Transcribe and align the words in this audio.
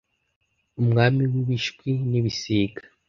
umwami 0.81 1.21
w'ibishwi 1.31 1.89
n'ibisiga 2.09 2.81